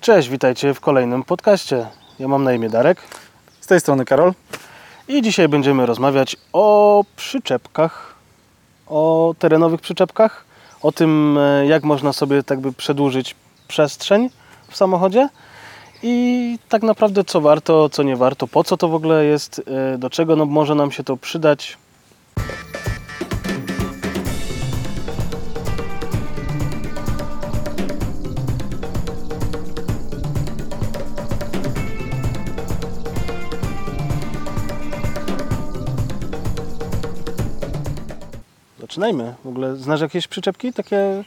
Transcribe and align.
Cześć, 0.00 0.28
witajcie 0.28 0.74
w 0.74 0.80
kolejnym 0.80 1.24
podcaście. 1.24 1.86
Ja 2.18 2.28
mam 2.28 2.44
na 2.44 2.52
imię 2.52 2.70
Darek 2.70 3.02
Z 3.60 3.66
tej 3.66 3.80
strony 3.80 4.04
Karol. 4.04 4.32
i 5.08 5.22
dzisiaj 5.22 5.48
będziemy 5.48 5.86
rozmawiać 5.86 6.36
o 6.52 7.04
przyczepkach, 7.16 8.14
o 8.86 9.34
terenowych 9.38 9.80
przyczepkach, 9.80 10.44
o 10.82 10.92
tym 10.92 11.38
e, 11.38 11.66
jak 11.66 11.84
można 11.84 12.12
sobie 12.12 12.42
tak 12.42 12.60
by 12.60 12.72
przedłużyć 12.72 13.34
przestrzeń 13.68 14.30
w 14.68 14.76
samochodzie 14.76 15.28
i 16.02 16.58
tak 16.68 16.82
naprawdę 16.82 17.24
co 17.24 17.40
warto, 17.40 17.88
co 17.88 18.02
nie 18.02 18.16
warto, 18.16 18.46
po 18.46 18.64
co 18.64 18.76
to 18.76 18.88
w 18.88 18.94
ogóle 18.94 19.24
jest, 19.24 19.62
e, 19.94 19.98
do 19.98 20.10
czego 20.10 20.36
no, 20.36 20.46
może 20.46 20.74
nam 20.74 20.90
się 20.90 21.04
to 21.04 21.16
przydać. 21.16 21.78
Zaczynajmy. 38.98 39.34
W 39.44 39.48
ogóle 39.48 39.76
znasz 39.76 40.00
jakieś 40.00 40.28
przyczepki 40.28 40.72
takie, 40.72 41.24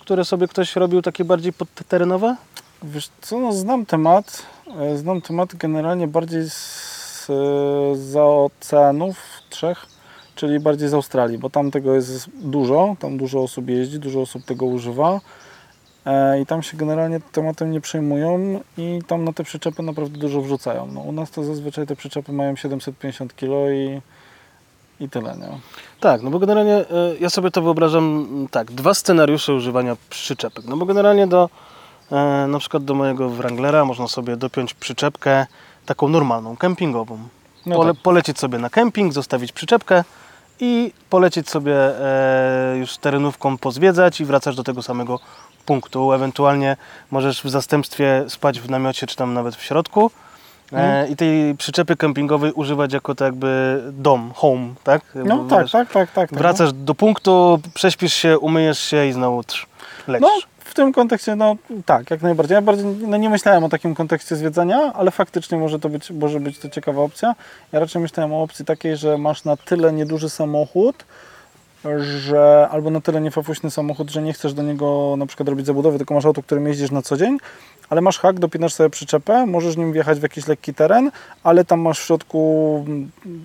które 0.00 0.24
sobie 0.24 0.48
ktoś 0.48 0.76
robił 0.76 1.02
takie 1.02 1.24
bardziej 1.24 1.52
podterenowe? 1.52 2.36
Wiesz 2.82 3.10
co, 3.20 3.38
no 3.38 3.52
znam 3.52 3.86
temat. 3.86 4.42
E, 4.78 4.96
Znam 4.96 5.20
temat 5.20 5.54
generalnie 5.54 6.08
bardziej 6.08 6.50
z, 6.50 7.30
e, 7.30 7.96
za 7.96 8.24
oceanów 8.24 9.16
trzech, 9.50 9.86
czyli 10.34 10.60
bardziej 10.60 10.88
z 10.88 10.94
Australii, 10.94 11.38
bo 11.38 11.50
tam 11.50 11.70
tego 11.70 11.94
jest 11.94 12.30
dużo, 12.34 12.96
tam 12.98 13.16
dużo 13.16 13.42
osób 13.42 13.68
jeździ, 13.68 13.98
dużo 13.98 14.20
osób 14.20 14.44
tego 14.44 14.66
używa 14.66 15.20
e, 16.04 16.40
i 16.40 16.46
tam 16.46 16.62
się 16.62 16.76
generalnie 16.76 17.20
tematem 17.32 17.70
nie 17.70 17.80
przejmują 17.80 18.60
i 18.78 19.00
tam 19.06 19.24
na 19.24 19.32
te 19.32 19.44
przyczepy 19.44 19.82
naprawdę 19.82 20.18
dużo 20.18 20.40
wrzucają. 20.40 20.86
No, 20.86 21.00
u 21.00 21.12
nas 21.12 21.30
to 21.30 21.44
zazwyczaj 21.44 21.86
te 21.86 21.96
przyczepy 21.96 22.32
mają 22.32 22.56
750 22.56 23.34
kg 23.34 23.74
i, 23.74 24.00
i 25.02 25.08
tyle, 25.08 25.36
nie? 25.36 25.58
Tak, 26.00 26.22
no 26.22 26.30
bo 26.30 26.38
generalnie 26.38 26.74
e, 26.74 26.84
ja 27.20 27.30
sobie 27.30 27.50
to 27.50 27.62
wyobrażam 27.62 28.26
mm, 28.30 28.48
tak, 28.48 28.72
dwa 28.72 28.94
scenariusze 28.94 29.54
używania 29.54 29.96
przyczepek. 30.10 30.64
No 30.64 30.76
bo 30.76 30.86
generalnie 30.86 31.26
do 31.26 31.50
e, 32.12 32.46
na 32.48 32.58
przykład 32.58 32.84
do 32.84 32.94
mojego 32.94 33.28
Wranglera 33.28 33.84
można 33.84 34.08
sobie 34.08 34.36
dopiąć 34.36 34.74
przyczepkę 34.74 35.46
taką 35.86 36.08
normalną, 36.08 36.56
kempingową. 36.56 37.18
No 37.66 37.76
Pole, 37.76 37.94
tak. 37.94 38.02
Polecieć 38.02 38.38
sobie 38.38 38.58
na 38.58 38.70
kemping, 38.70 39.12
zostawić 39.12 39.52
przyczepkę 39.52 40.04
i 40.60 40.92
polecieć 41.10 41.50
sobie 41.50 41.74
e, 41.74 42.76
już 42.78 42.96
terenówką 42.96 43.58
pozwiedzać 43.58 44.20
i 44.20 44.24
wracać 44.24 44.56
do 44.56 44.64
tego 44.64 44.82
samego 44.82 45.20
punktu. 45.66 46.12
Ewentualnie 46.12 46.76
możesz 47.10 47.42
w 47.42 47.50
zastępstwie 47.50 48.24
spać 48.28 48.60
w 48.60 48.70
namiocie 48.70 49.06
czy 49.06 49.16
tam 49.16 49.34
nawet 49.34 49.56
w 49.56 49.62
środku. 49.62 50.10
E, 50.72 50.76
Mhm. 50.76 51.10
I 51.12 51.16
tej 51.16 51.54
przyczepy 51.54 51.96
kempingowej 51.96 52.52
używać 52.52 52.92
jako 52.92 53.14
tak 53.14 53.26
jakby 53.26 53.80
dom, 53.92 54.30
home, 54.34 54.74
tak? 54.84 55.02
No 55.14 55.34
Jakby, 55.36 55.50
tak, 55.50 55.62
wiesz, 55.62 55.72
tak, 55.72 55.92
tak, 55.92 56.12
tak. 56.12 56.30
tak. 56.30 56.38
Wracasz 56.38 56.72
do 56.72 56.94
punktu, 56.94 57.60
prześpisz 57.74 58.14
się, 58.14 58.38
umyjesz 58.38 58.78
się 58.78 59.06
i 59.06 59.12
znowu 59.12 59.42
trz, 59.44 59.66
lecisz. 60.08 60.22
No, 60.28 60.52
w 60.58 60.74
tym 60.74 60.92
kontekście, 60.92 61.36
no 61.36 61.56
tak, 61.86 62.10
jak 62.10 62.22
najbardziej. 62.22 62.54
Ja 62.54 62.62
bardziej 62.62 62.86
no, 62.86 63.16
nie 63.16 63.30
myślałem 63.30 63.64
o 63.64 63.68
takim 63.68 63.94
kontekście 63.94 64.36
zwiedzania, 64.36 64.92
ale 64.94 65.10
faktycznie 65.10 65.58
może 65.58 65.78
to 65.78 65.88
być, 65.88 66.10
może 66.10 66.40
być 66.40 66.58
to 66.58 66.68
ciekawa 66.68 67.02
opcja. 67.02 67.34
Ja 67.72 67.80
raczej 67.80 68.02
myślałem 68.02 68.32
o 68.32 68.42
opcji 68.42 68.64
takiej, 68.64 68.96
że 68.96 69.18
masz 69.18 69.44
na 69.44 69.56
tyle 69.56 69.92
nieduży 69.92 70.30
samochód, 70.30 71.04
że 71.98 72.68
albo 72.70 72.90
na 72.90 73.00
tyle 73.00 73.20
niefafuśny 73.20 73.70
samochód, 73.70 74.10
że 74.10 74.22
nie 74.22 74.32
chcesz 74.32 74.54
do 74.54 74.62
niego 74.62 75.14
na 75.18 75.26
przykład 75.26 75.48
robić 75.48 75.66
zabudowy, 75.66 75.98
tylko 75.98 76.14
masz 76.14 76.24
auto, 76.24 76.42
którym 76.42 76.66
jeździsz 76.66 76.90
na 76.90 77.02
co 77.02 77.16
dzień, 77.16 77.38
ale 77.90 78.00
masz 78.00 78.18
hak, 78.18 78.38
dopinasz 78.38 78.74
sobie 78.74 78.90
przyczepę, 78.90 79.46
możesz 79.46 79.76
nim 79.76 79.92
wjechać 79.92 80.18
w 80.18 80.22
jakiś 80.22 80.46
lekki 80.46 80.74
teren, 80.74 81.10
ale 81.42 81.64
tam 81.64 81.80
masz 81.80 82.00
w 82.00 82.06
środku 82.06 82.84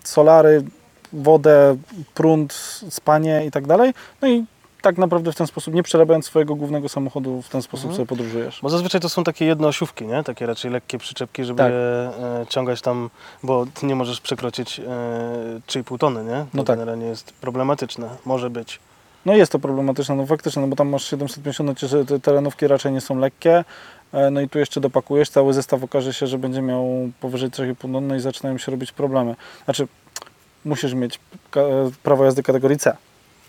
solary, 0.03 0.63
wodę, 1.13 1.77
prąd, 2.13 2.53
spanie 2.89 3.45
i 3.45 3.51
tak 3.51 3.67
dalej. 3.67 3.93
No 4.21 4.27
i 4.27 4.45
tak 4.87 4.97
naprawdę 4.97 5.31
w 5.31 5.35
ten 5.35 5.47
sposób, 5.47 5.73
nie 5.73 5.83
przerabiając 5.83 6.25
swojego 6.25 6.55
głównego 6.55 6.89
samochodu, 6.89 7.41
w 7.41 7.49
ten 7.49 7.61
sposób 7.61 7.85
Mhm. 7.85 7.95
sobie 7.97 8.07
podróżujesz. 8.07 8.59
Bo 8.61 8.69
zazwyczaj 8.69 9.01
to 9.01 9.09
są 9.09 9.23
takie 9.23 9.45
jednoosiówki, 9.45 10.05
nie? 10.07 10.23
Takie 10.23 10.45
raczej 10.45 10.71
lekkie 10.71 10.97
przyczepki, 10.97 11.43
żeby 11.45 11.57
Tak. 11.57 11.71
je 11.71 11.77
e, 11.77 12.45
ciągać 12.49 12.81
tam, 12.81 13.09
bo 13.43 13.65
ty 13.73 13.85
nie 13.85 13.95
możesz 13.95 14.21
przekroczyć 14.21 14.79
e, 14.79 14.83
3,5 15.67 15.97
tony, 15.97 16.23
nie? 16.23 16.31
To 16.39 16.47
No 16.53 16.63
tak. 16.63 16.75
generalnie 16.79 17.05
jest 17.05 17.31
problematyczne. 17.33 18.09
Może 18.25 18.49
być. 18.49 18.79
No 19.25 19.35
jest 19.35 19.51
to 19.51 19.59
problematyczne, 19.59 20.15
no 20.15 20.25
faktycznie, 20.25 20.61
no 20.61 20.67
bo 20.67 20.75
tam 20.75 20.89
masz 20.89 21.03
750, 21.05 21.67
no 21.67 21.75
ci- 21.75 22.05
te 22.05 22.19
terenówki 22.19 22.67
raczej 22.67 22.91
nie 22.91 23.01
są 23.01 23.17
lekkie, 23.19 23.63
e, 24.13 24.29
no 24.31 24.41
i 24.41 24.49
tu 24.49 24.59
jeszcze 24.59 24.81
dopakujesz, 24.81 25.29
cały 25.29 25.53
zestaw 25.53 25.83
okaże 25.83 26.13
się, 26.13 26.27
że 26.27 26.37
będzie 26.37 26.61
miał 26.61 26.85
powyżej 27.19 27.49
3,5 27.51 27.91
ton, 27.93 28.07
no 28.07 28.15
i 28.15 28.19
zaczynają 28.19 28.57
się 28.57 28.71
robić 28.71 28.91
problemy. 28.91 29.35
Znaczy, 29.65 29.87
musisz 30.65 30.93
mieć 30.93 31.19
ka- 31.51 31.61
prawo 32.03 32.25
jazdy 32.25 32.43
kategorii 32.43 32.77
C, 32.77 32.97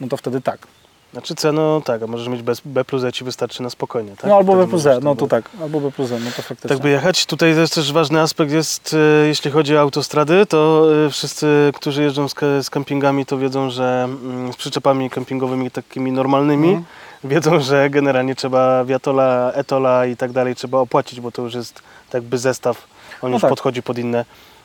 no 0.00 0.08
to 0.08 0.16
wtedy 0.16 0.40
tak. 0.40 0.66
Znaczy 1.12 1.34
C, 1.34 1.52
no 1.52 1.80
tak, 1.84 2.02
a 2.02 2.06
możesz 2.06 2.28
mieć 2.28 2.42
bez, 2.42 2.60
B 2.64 2.84
plus 2.84 3.04
E 3.04 3.12
ci 3.12 3.24
wystarczy 3.24 3.62
na 3.62 3.70
spokojnie, 3.70 4.10
tak? 4.16 4.30
no 4.30 4.36
albo 4.36 4.52
Wtedy 4.52 4.64
B 4.66 4.70
plus 4.70 4.82
Z, 4.82 5.04
no 5.04 5.16
to 5.16 5.26
tak, 5.26 5.50
albo 5.62 5.80
B 5.80 5.90
plus 5.92 6.08
Z, 6.08 6.12
no 6.24 6.30
to 6.36 6.42
faktycznie. 6.42 6.68
Tak 6.68 6.78
by 6.78 6.90
jechać. 6.90 7.26
Tutaj 7.26 7.56
jest 7.56 7.74
też 7.74 7.92
ważny 7.92 8.20
aspekt 8.20 8.52
jest, 8.52 8.94
e, 9.22 9.26
jeśli 9.26 9.50
chodzi 9.50 9.76
o 9.76 9.80
autostrady, 9.80 10.46
to 10.46 10.86
e, 11.06 11.10
wszyscy, 11.10 11.72
którzy 11.74 12.02
jeżdżą 12.02 12.28
z, 12.28 12.34
z 12.66 12.70
kempingami, 12.70 13.26
to 13.26 13.38
wiedzą, 13.38 13.70
że 13.70 14.04
mm, 14.04 14.52
z 14.52 14.56
przyczepami 14.56 15.10
kempingowymi 15.10 15.70
takimi 15.70 16.12
normalnymi, 16.12 16.68
Mhm. 16.68 16.84
wiedzą, 17.24 17.60
że 17.60 17.90
generalnie 17.90 18.34
trzeba 18.34 18.84
wiatola, 18.84 19.52
etola 19.54 20.06
i 20.06 20.16
tak 20.16 20.32
dalej 20.32 20.54
trzeba 20.54 20.78
opłacić, 20.78 21.20
bo 21.20 21.32
to 21.32 21.42
już 21.42 21.54
jest 21.54 21.82
tak 22.10 22.22
by 22.22 22.38
zestaw, 22.38 22.86
on 23.22 23.30
No 23.30 23.34
już 23.36 23.40
tak. 23.42 23.50
podchodzi 23.50 23.82
pod 23.82 23.98
inne, 23.98 24.24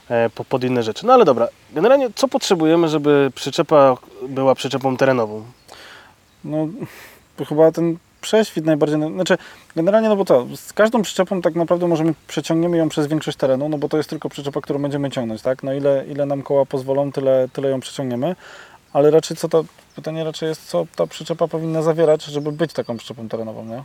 e, 0.09 0.29
po- 0.29 0.45
pod 0.45 0.63
inne 0.63 0.83
rzeczy. 0.83 1.05
No 1.05 1.13
ale 1.13 1.25
dobra, 1.25 1.47
generalnie 1.73 2.09
co 2.15 2.27
potrzebujemy, 2.27 2.87
żeby 2.89 3.31
przyczepa 3.35 3.95
była 4.29 4.55
przyczepą 4.55 4.97
terenową? 4.97 5.43
No, 6.45 6.67
chyba 7.49 7.71
ten 7.71 7.97
prześwit 8.21 8.65
najbardziej, 8.65 8.99
znaczy 9.13 9.37
generalnie, 9.75 10.09
no 10.09 10.15
bo 10.15 10.25
to, 10.25 10.47
z 10.55 10.73
każdą 10.73 11.01
przyczepą 11.01 11.41
tak 11.41 11.55
naprawdę 11.55 11.87
możemy, 11.87 12.13
przeciągniemy 12.27 12.77
ją 12.77 12.89
przez 12.89 13.07
większość 13.07 13.37
terenu, 13.37 13.69
no 13.69 13.77
bo 13.77 13.89
to 13.89 13.97
jest 13.97 14.09
tylko 14.09 14.29
przyczepa, 14.29 14.61
którą 14.61 14.81
będziemy 14.81 15.11
ciągnąć, 15.11 15.41
tak? 15.41 15.63
No 15.63 15.73
ile, 15.73 16.05
ile 16.07 16.25
nam 16.25 16.41
koła 16.41 16.65
pozwolą, 16.65 17.11
tyle, 17.11 17.47
tyle 17.53 17.69
ją 17.69 17.79
przeciągniemy, 17.79 18.35
ale 18.93 19.11
raczej 19.11 19.37
co 19.37 19.49
to, 19.49 19.65
pytanie 19.95 20.23
raczej 20.23 20.49
jest, 20.49 20.65
co 20.65 20.85
ta 20.95 21.07
przyczepa 21.07 21.47
powinna 21.47 21.81
zawierać, 21.81 22.23
żeby 22.23 22.51
być 22.51 22.73
taką 22.73 22.97
przyczepą 22.97 23.29
terenową, 23.29 23.65
nie? 23.65 23.83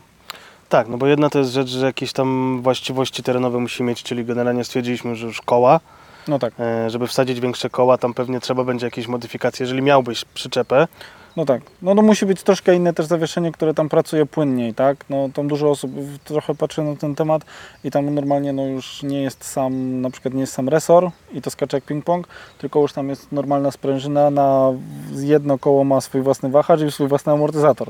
Tak, 0.69 0.87
no 0.87 0.97
bo 0.97 1.07
jedna 1.07 1.29
to 1.29 1.39
jest 1.39 1.51
rzecz, 1.51 1.69
że 1.69 1.85
jakieś 1.85 2.13
tam 2.13 2.59
właściwości 2.61 3.23
terenowe 3.23 3.59
musi 3.59 3.83
mieć, 3.83 4.03
czyli 4.03 4.25
generalnie 4.25 4.63
stwierdziliśmy, 4.63 5.15
że 5.15 5.27
już 5.27 5.41
koła, 5.41 5.79
No 6.29 6.39
tak, 6.39 6.53
E, 6.59 6.89
żeby 6.89 7.07
wsadzić 7.07 7.39
większe 7.39 7.69
koła, 7.69 7.97
tam 7.97 8.13
pewnie 8.13 8.39
trzeba 8.39 8.63
będzie 8.63 8.87
jakieś 8.87 9.07
modyfikacje. 9.07 9.63
Jeżeli 9.63 9.81
miałbyś 9.81 10.25
przyczepę, 10.25 10.87
no 11.35 11.45
tak. 11.45 11.61
No 11.81 11.95
to 11.95 12.01
musi 12.01 12.25
być 12.25 12.43
troszkę 12.43 12.75
inne 12.75 12.93
też 12.93 13.05
zawieszenie, 13.05 13.51
które 13.51 13.73
tam 13.73 13.89
pracuje 13.89 14.25
płynniej, 14.25 14.73
tak? 14.73 15.05
No 15.09 15.29
tam 15.33 15.47
dużo 15.47 15.69
osób 15.69 15.91
trochę 16.23 16.55
patrzy 16.55 16.81
na 16.81 16.95
ten 16.95 17.15
temat 17.15 17.41
i 17.83 17.91
tam 17.91 18.15
normalnie 18.15 18.53
no 18.53 18.65
już 18.65 19.03
nie 19.03 19.21
jest 19.21 19.43
sam, 19.43 20.01
na 20.01 20.09
przykład 20.09 20.33
nie 20.33 20.41
jest 20.41 20.53
sam 20.53 20.69
resor 20.69 21.09
i 21.33 21.41
to 21.41 21.49
skacze 21.51 21.77
jak 21.77 21.85
ping-pong, 21.85 22.23
tylko 22.57 22.79
już 22.81 22.93
tam 22.93 23.09
jest 23.09 23.31
normalna 23.31 23.71
sprężyna, 23.71 24.29
na 24.29 24.73
jedno 25.15 25.57
koło 25.57 25.83
ma 25.83 26.01
swój 26.01 26.21
własny 26.21 26.49
wahacz 26.49 26.81
i 26.81 26.91
swój 26.91 27.07
własny 27.07 27.33
amortyzator. 27.33 27.87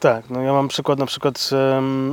tak, 0.00 0.30
no 0.30 0.42
ja 0.42 0.52
mam 0.52 0.68
przykład 0.68 0.98
na 0.98 1.06
przykład 1.06 1.50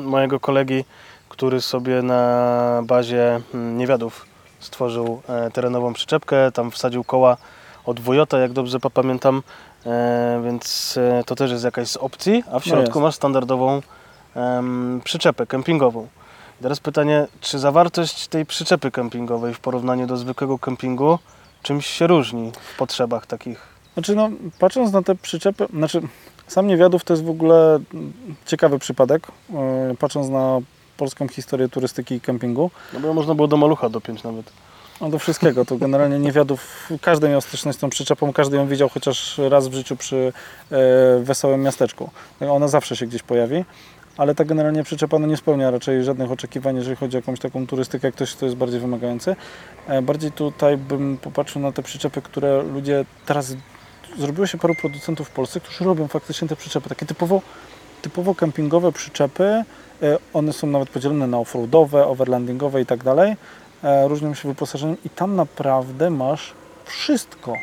mojego 0.03 0.39
kolegi, 0.39 0.85
który 1.29 1.61
sobie 1.61 2.01
na 2.01 2.81
bazie 2.85 3.41
mm, 3.53 3.77
niewiadów 3.77 4.25
stworzył 4.59 5.21
e, 5.29 5.51
terenową 5.51 5.93
przyczepkę, 5.93 6.51
tam 6.51 6.71
wsadził 6.71 7.03
koła 7.03 7.37
od 7.85 7.99
Wojota, 7.99 8.39
jak 8.39 8.51
dobrze 8.53 8.79
pa- 8.79 8.89
pamiętam, 8.89 9.43
e, 9.85 10.41
więc 10.45 10.95
e, 10.97 11.23
to 11.25 11.35
też 11.35 11.51
jest 11.51 11.63
jakaś 11.63 11.87
z 11.87 11.97
opcji, 11.97 12.43
a 12.47 12.59
w 12.59 12.65
No 12.65 12.69
środku 12.71 12.99
jest. 12.99 13.01
masz 13.03 13.15
standardową 13.15 13.81
przyczepę 15.03 15.45
kempingową. 15.45 16.07
I 16.59 16.63
teraz 16.63 16.79
pytanie, 16.79 17.27
czy 17.41 17.59
zawartość 17.59 18.27
tej 18.27 18.45
przyczepy 18.45 18.91
kempingowej 18.91 19.53
w 19.53 19.59
porównaniu 19.59 20.07
do 20.07 20.17
zwykłego 20.17 20.59
kempingu 20.59 21.19
czymś 21.63 21.85
się 21.87 22.07
różni 22.07 22.51
w 22.73 22.77
potrzebach 22.77 23.25
takich? 23.25 23.67
Znaczy 23.93 24.15
no, 24.15 24.29
patrząc 24.59 24.91
na 24.91 25.01
te 25.01 25.15
przyczepy, 25.15 25.67
znaczy 25.73 26.01
sam 26.47 26.67
niewiadów 26.67 27.03
to 27.03 27.13
jest 27.13 27.23
w 27.25 27.29
ogóle 27.29 27.79
ciekawy 28.45 28.79
przypadek, 28.79 29.27
patrząc 29.99 30.29
na 30.29 30.59
polską 30.99 31.27
historię 31.27 31.69
turystyki 31.69 32.15
i 32.15 32.21
kempingu. 32.21 32.71
No 32.93 32.99
bo 32.99 33.13
można 33.13 33.35
było 33.35 33.47
do 33.47 33.57
malucha 33.57 33.89
dopiąć 33.89 34.23
nawet. 34.23 34.51
No 35.01 35.09
do 35.09 35.19
wszystkiego, 35.19 35.65
to 35.65 35.77
generalnie 35.77 36.19
niewiadów, 36.19 36.89
każdy 37.01 37.29
miał 37.29 37.41
styczność 37.41 37.77
z 37.77 37.81
tą 37.81 37.89
przyczepą, 37.89 38.33
każdy 38.33 38.57
ją 38.57 38.67
widział 38.67 38.89
chociaż 38.89 39.37
raz 39.37 39.67
w 39.67 39.73
życiu 39.73 39.95
przy 39.95 40.33
e, 40.71 41.19
wesołym 41.19 41.61
miasteczku. 41.61 42.09
No, 42.41 42.55
Ona 42.55 42.67
zawsze 42.67 42.95
się 42.95 43.07
gdzieś 43.07 43.23
pojawi, 43.23 43.65
ale 44.17 44.35
ta 44.35 44.45
generalnie 44.45 44.83
przyczepa 44.83 45.19
no, 45.19 45.27
nie 45.27 45.37
spełnia 45.37 45.71
raczej 45.71 46.03
żadnych 46.03 46.31
oczekiwań, 46.31 46.75
jeżeli 46.75 46.95
chodzi 46.95 47.17
o 47.17 47.19
jakąś 47.19 47.39
taką 47.39 47.67
turystykę, 47.67 48.07
jak 48.07 48.15
ktoś, 48.15 48.35
kto 48.35 48.45
jest 48.45 48.57
bardziej 48.57 48.79
wymagający. 48.79 49.35
E, 49.87 50.01
bardziej 50.01 50.31
tutaj 50.31 50.77
bym 50.77 51.17
popatrzył 51.17 51.61
na 51.61 51.71
te 51.71 51.83
przyczepy, 51.83 52.21
które 52.21 52.63
ludzie 52.63 53.05
teraz... 53.25 53.55
Zrobiło 54.17 54.47
się 54.47 54.57
paru 54.57 54.75
producentów 54.75 55.27
w 55.27 55.31
Polsce, 55.31 55.59
którzy 55.59 55.83
robią 55.83 56.07
faktycznie 56.07 56.47
te 56.47 56.55
przyczepy, 56.55 56.89
takie 56.89 57.05
typowo, 57.05 57.41
typowo 58.01 58.35
kempingowe 58.35 58.91
przyczepy, 58.91 59.63
E, 60.03 60.17
One 60.33 60.53
są 60.53 60.67
nawet 60.67 60.89
podzielone 60.89 61.27
na 61.27 61.37
offroadowe, 61.37 62.07
overlandingowe 62.07 62.81
i 62.81 62.85
tak 62.85 63.03
dalej. 63.03 63.35
E, 63.83 64.07
Różnią 64.07 64.33
się 64.33 64.49
wyposażeniem 64.49 64.97
i 65.05 65.09
tam 65.09 65.35
naprawdę 65.35 66.09
masz 66.09 66.53
wszystko. 66.85 67.53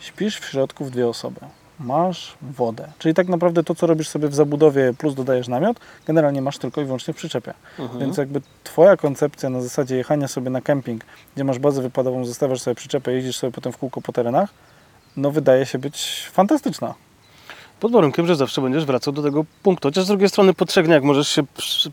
Śpisz 0.00 0.38
w 0.40 0.44
środku 0.44 0.84
w 0.84 0.90
dwie 0.90 1.08
osoby. 1.08 1.40
Masz 1.80 2.34
wodę. 2.42 2.88
Czyli 2.98 3.14
tak 3.14 3.28
naprawdę 3.28 3.64
to, 3.64 3.74
co 3.74 3.86
robisz 3.86 4.08
sobie 4.08 4.28
w 4.28 4.34
zabudowie, 4.34 4.94
plus 4.98 5.14
dodajesz 5.14 5.48
namiot, 5.48 5.80
generalnie 6.06 6.42
masz 6.42 6.58
tylko 6.58 6.80
i 6.80 6.84
wyłącznie 6.84 7.14
w 7.14 7.16
przyczepie. 7.16 7.54
Mhm. 7.78 8.00
Więc 8.00 8.16
jakby 8.16 8.40
Twoja 8.64 8.96
koncepcja 8.96 9.50
na 9.50 9.60
zasadzie 9.62 9.96
jechania 9.96 10.28
sobie 10.28 10.50
na 10.50 10.60
kemping, 10.60 11.04
gdzie 11.34 11.44
masz 11.44 11.58
bazę 11.58 11.82
wypadową, 11.82 12.24
zostawiasz 12.24 12.60
sobie 12.60 12.74
przyczepę, 12.74 13.12
jeździsz 13.12 13.36
sobie 13.36 13.52
potem 13.52 13.72
w 13.72 13.78
kółko 13.78 14.00
po 14.00 14.12
terenach, 14.12 14.50
no 15.16 15.30
wydaje 15.30 15.66
się 15.66 15.78
być 15.78 16.28
fantastyczna. 16.32 16.94
Pod 17.80 17.92
warunkiem, 17.92 18.26
że 18.26 18.36
zawsze 18.36 18.60
będziesz 18.62 18.84
wracał 18.84 19.12
do 19.12 19.22
tego 19.22 19.44
punktu. 19.62 19.88
Chociaż 19.88 20.04
z 20.04 20.08
drugiej 20.08 20.28
strony 20.28 20.54
po 20.54 20.64
trzech 20.66 20.86
dniach 20.86 21.02
możesz 21.02 21.28
się 21.28 21.42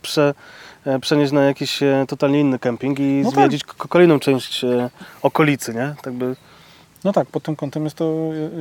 prze, 0.02 0.34
e, 0.86 1.00
przenieść 1.00 1.32
na 1.32 1.42
jakiś 1.44 1.84
e, 1.84 2.06
totalnie 2.08 2.40
inny 2.40 2.60
kemping 2.60 3.00
i 3.00 3.04
No 3.04 3.32
tak. 3.32 3.40
zwiedzić 3.40 3.64
k- 3.64 3.74
kolejną 3.90 4.20
część 4.20 4.64
e, 4.64 4.90
okolicy, 5.22 5.74
nie? 5.74 5.96
Tak 6.02 6.14
by... 6.14 6.36
No 7.04 7.14
tak, 7.14 7.28
pod 7.28 7.44
tym 7.44 7.56
kątem 7.56 7.84
jest 7.84 7.96
to, 7.96 8.14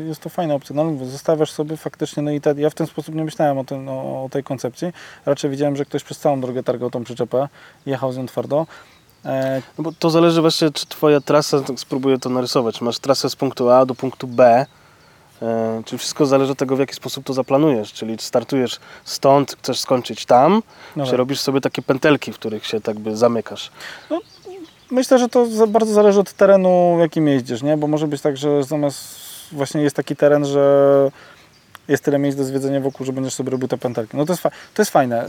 jest 0.08 0.20
to 0.20 0.28
fajna 0.28 0.55
opcja. 0.55 0.76
No, 0.76 1.05
zostawiasz 1.06 1.50
sobie 1.50 1.76
faktycznie, 1.76 2.23
no 2.23 2.31
i 2.31 2.40
te, 2.40 2.55
ja 2.58 2.70
w 2.70 2.75
ten 2.75 2.87
sposób 2.87 3.14
nie 3.14 3.25
myślałem 3.25 3.58
o, 3.58 3.64
tym, 3.64 3.88
o, 3.88 4.25
o 4.25 4.29
tej 4.29 4.43
koncepcji. 4.44 4.93
Raczej 5.26 5.50
widziałem, 5.50 5.76
że 5.76 5.84
ktoś 5.84 6.05
przez 6.05 6.19
całą 6.19 6.40
drogę 6.40 6.62
targał 6.62 6.90
tą 6.90 7.05
przyczepę, 7.05 7.49
jechał 7.87 8.12
z 8.12 8.17
nią 8.17 8.26
twardo. 8.26 8.67
No 9.79 9.84
bo 9.84 9.93
to 9.99 10.11
zależy 10.11 10.40
właśnie, 10.40 10.70
czy 10.70 10.87
twoja 10.87 11.20
trasa, 11.20 11.61
tak 11.61 11.81
spróbuję 11.81 12.19
to 12.19 12.31
narysować, 12.31 12.81
masz 12.81 12.99
trasę 12.99 13.31
z 13.31 13.37
punktu 13.37 13.70
A 13.70 13.87
do 13.87 13.94
punktu 13.94 14.26
B, 14.26 14.67
e, 15.43 15.83
czy 15.85 15.99
wszystko 15.99 16.27
zależy 16.27 16.53
od 16.53 16.59
tego, 16.59 16.77
w 16.77 16.79
jaki 16.79 16.94
sposób 16.94 17.25
to 17.25 17.33
zaplanujesz, 17.33 17.93
czyli 17.93 18.17
startujesz 18.19 18.81
stąd, 19.05 19.56
chcesz 19.59 19.81
skończyć 19.81 20.27
tam, 20.27 20.62
no 20.97 21.05
czy 21.05 21.11
tak. 21.11 21.19
robisz 21.19 21.41
sobie 21.41 21.61
takie 21.61 21.83
pętelki, 21.83 22.33
w 22.33 22.35
których 22.35 22.67
się 22.67 22.81
tak 22.81 22.99
by 22.99 23.17
zamykasz. 23.17 23.71
Myślę, 24.91 25.19
że 25.19 25.29
to 25.29 25.47
bardzo 25.69 25.94
zależy 25.94 26.21
od 26.21 26.33
terenu, 26.33 26.97
jakim 27.00 27.29
jeździsz, 27.29 27.62
nie? 27.62 27.77
Bo 27.77 27.87
może 27.87 28.06
być 28.06 28.21
tak, 28.21 28.37
że 28.37 28.65
zamiast 28.65 29.27
właśnie 29.53 29.83
jest 29.83 29.97
taki 29.97 30.17
teren, 30.17 30.44
że 30.44 31.11
jest 31.89 32.05
tyle 32.05 32.19
miejsc 32.19 32.39
do 32.39 32.44
zwiedzenia 32.44 32.81
wokół, 32.81 33.06
że 33.06 33.12
będziesz 33.12 33.35
sobie 33.35 33.50
robił 33.50 33.69
te 33.69 33.79
pętelki. 33.79 34.17
No 34.17 34.27
to 34.27 34.32
jest, 34.32 34.43
fa- 34.43 34.50
to 34.50 34.82
jest 34.82 34.93
fajne. 34.93 35.27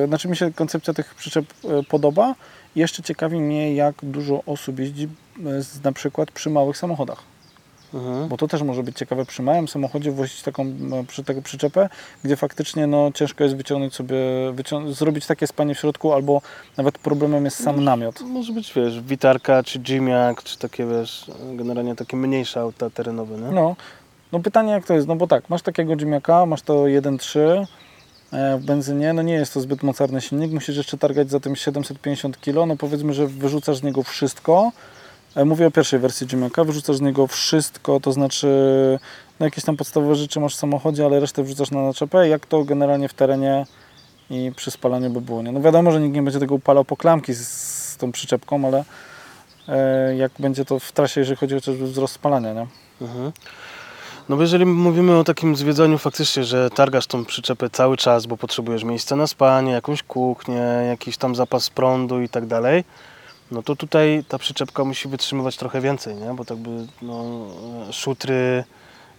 Yy, 0.00 0.06
Znaczy 0.06 0.28
mi 0.28 0.36
się 0.36 0.52
koncepcja 0.52 0.94
tych 0.94 1.14
przyczep 1.14 1.44
yy, 1.64 1.82
podoba. 1.82 2.34
Jeszcze 2.76 3.02
ciekawi 3.02 3.40
mnie, 3.40 3.74
jak 3.74 3.94
dużo 4.02 4.42
osób 4.46 4.78
jeździ 4.78 5.08
z, 5.58 5.84
na 5.84 5.92
przykład 5.92 6.30
przy 6.30 6.50
małych 6.50 6.76
samochodach. 6.76 7.18
Mhm. 7.94 8.28
Bo 8.28 8.36
to 8.36 8.48
też 8.48 8.62
może 8.62 8.82
być 8.82 8.96
ciekawe 8.98 9.24
przy 9.24 9.42
małym 9.42 9.68
samochodzie 9.68 10.12
wozić 10.12 10.42
taką 10.42 10.62
e, 10.62 11.04
przy, 11.08 11.24
taką 11.24 11.42
przyczepę, 11.42 11.88
gdzie 12.24 12.36
faktycznie 12.36 12.86
no, 12.86 13.12
ciężko 13.14 13.44
jest 13.44 13.56
wyciągnąć 13.56 13.94
sobie, 13.94 14.16
wycią- 14.54 14.92
zrobić 14.92 15.26
takie 15.26 15.46
spanie 15.46 15.74
w 15.74 15.78
środku, 15.78 16.12
albo 16.12 16.42
nawet 16.76 16.98
problemem 16.98 17.44
jest 17.44 17.62
sam 17.62 17.84
namiot. 17.84 18.20
Może 18.20 18.52
być, 18.52 18.72
wiesz, 18.72 19.00
witarka, 19.00 19.62
czy 19.62 19.78
Jimiak, 19.80 20.42
czy 20.42 20.58
takie, 20.58 20.86
wiesz, 20.86 21.30
generalnie 21.54 21.96
takie 21.96 22.16
mniejsze 22.16 22.60
auta 22.60 22.90
terenowe, 22.90 23.38
nie? 23.38 23.50
No, 23.50 23.76
no 24.32 24.40
pytanie 24.40 24.72
jak 24.72 24.86
to 24.86 24.94
jest, 24.94 25.08
no 25.08 25.16
bo 25.16 25.26
tak, 25.26 25.50
masz 25.50 25.62
takiego 25.62 25.96
Jimiaka, 25.96 26.46
masz 26.46 26.62
to 26.62 26.74
1.3 26.74 27.66
e, 28.32 28.58
w 28.58 28.64
benzynie, 28.64 29.12
no 29.12 29.22
nie 29.22 29.34
jest 29.34 29.54
to 29.54 29.60
zbyt 29.60 29.82
mocarny 29.82 30.20
silnik, 30.20 30.52
musisz 30.52 30.76
jeszcze 30.76 30.98
targać 30.98 31.30
za 31.30 31.40
tym 31.40 31.56
750 31.56 32.40
kg, 32.40 32.66
no 32.66 32.76
powiedzmy, 32.76 33.14
że 33.14 33.26
wyrzucasz 33.26 33.76
z 33.76 33.82
niego 33.82 34.02
wszystko, 34.02 34.72
mówię 35.44 35.66
o 35.66 35.70
pierwszej 35.70 35.98
wersji 35.98 36.26
Jimiaka, 36.26 36.64
wyrzucasz 36.64 36.96
z 36.96 37.00
niego 37.00 37.26
wszystko, 37.26 38.00
to 38.00 38.12
znaczy 38.12 38.48
no 39.40 39.46
jakieś 39.46 39.64
tam 39.64 39.76
podstawowe 39.76 40.14
rzeczy 40.14 40.40
masz 40.40 40.56
w 40.56 40.58
samochodzie, 40.58 41.04
ale 41.04 41.20
resztę 41.20 41.42
wrzucasz 41.42 41.70
na 41.70 41.82
naczepę, 41.82 42.28
jak 42.28 42.46
to 42.46 42.64
generalnie 42.64 43.08
w 43.08 43.14
terenie 43.14 43.66
i 44.30 44.52
przy 44.56 44.70
spalaniu 44.70 45.10
by 45.10 45.20
było, 45.20 45.42
nie? 45.42 45.52
No 45.52 45.60
wiadomo, 45.60 45.90
że 45.90 46.00
nikt 46.00 46.14
nie 46.14 46.22
będzie 46.22 46.38
tego 46.38 46.54
upalał 46.54 46.84
po 46.84 46.96
klamki 46.96 47.34
z, 47.34 47.48
z 47.48 47.96
tą 47.96 48.12
przyczepką, 48.12 48.66
ale 48.66 48.84
e, 49.68 50.16
jak 50.16 50.32
będzie 50.38 50.64
to 50.64 50.78
w 50.78 50.92
trasie, 50.92 51.20
jeżeli 51.20 51.36
chodzi 51.36 51.54
o 51.54 51.58
wzrost 51.86 52.14
spalania, 52.14 52.52
nie? 52.52 52.66
Mhm. 53.00 53.32
No 54.28 54.36
bo 54.36 54.42
jeżeli 54.42 54.66
mówimy 54.66 55.16
o 55.18 55.24
takim 55.24 55.56
zwiedzaniu 55.56 55.98
faktycznie, 55.98 56.44
że 56.44 56.70
targasz 56.70 57.06
tą 57.06 57.24
przyczepę 57.24 57.70
cały 57.70 57.96
czas, 57.96 58.26
bo 58.26 58.36
potrzebujesz 58.36 58.84
miejsca 58.84 59.16
na 59.16 59.26
spanie, 59.26 59.72
jakąś 59.72 60.02
kuchnię, 60.02 60.62
jakiś 60.88 61.16
tam 61.16 61.34
zapas 61.34 61.70
prądu 61.70 62.20
i 62.20 62.28
tak 62.28 62.46
dalej, 62.46 62.84
no 63.50 63.62
to 63.62 63.76
tutaj 63.76 64.24
ta 64.28 64.38
przyczepka 64.38 64.84
musi 64.84 65.08
wytrzymywać 65.08 65.56
trochę 65.56 65.80
więcej, 65.80 66.14
nie? 66.14 66.34
Bo 66.34 66.44
tak 66.44 66.58
by 66.58 66.86
no, 67.02 67.24
szutry, 67.92 68.64